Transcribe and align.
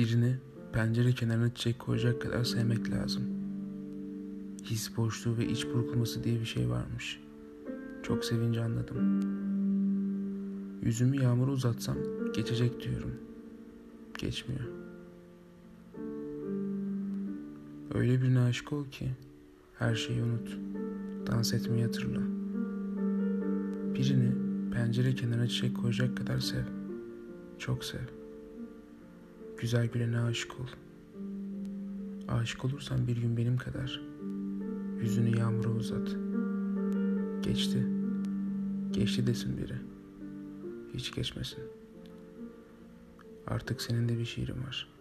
Birini 0.00 0.36
pencere 0.72 1.12
kenarına 1.12 1.54
çiçek 1.54 1.78
koyacak 1.78 2.22
kadar 2.22 2.44
sevmek 2.44 2.90
lazım. 2.90 3.22
His 4.64 4.96
boşluğu 4.96 5.38
ve 5.38 5.46
iç 5.46 5.66
burkulması 5.66 6.24
diye 6.24 6.40
bir 6.40 6.44
şey 6.44 6.70
varmış. 6.70 7.20
Çok 8.02 8.24
sevince 8.24 8.62
anladım. 8.62 9.20
Yüzümü 10.82 11.22
yağmura 11.22 11.50
uzatsam 11.50 11.96
geçecek 12.34 12.82
diyorum. 12.82 13.10
Geçmiyor. 14.18 14.64
Öyle 17.94 18.22
birine 18.22 18.40
aşık 18.40 18.72
ol 18.72 18.84
ki 18.84 19.10
her 19.78 19.94
şeyi 19.94 20.22
unut. 20.22 20.58
Dans 21.26 21.54
etmeyi 21.54 21.84
hatırla. 21.84 22.20
Birini 23.94 24.32
pencere 24.72 25.14
kenarına 25.14 25.48
çiçek 25.48 25.76
koyacak 25.76 26.16
kadar 26.16 26.40
sev. 26.40 26.64
Çok 27.58 27.84
sev. 27.84 28.19
Güzel 29.60 29.86
gülene 29.86 30.20
aşık 30.20 30.60
ol. 30.60 30.66
Aşık 32.28 32.64
olursan 32.64 33.06
bir 33.06 33.16
gün 33.16 33.36
benim 33.36 33.56
kadar. 33.56 34.00
Yüzünü 35.00 35.38
yağmura 35.38 35.68
uzat. 35.68 36.08
Geçti. 37.44 37.86
Geçti 38.90 39.26
desin 39.26 39.58
biri. 39.58 39.76
Hiç 40.94 41.14
geçmesin. 41.14 41.64
Artık 43.46 43.82
senin 43.82 44.08
de 44.08 44.18
bir 44.18 44.24
şiirin 44.24 44.62
var.'' 44.66 44.99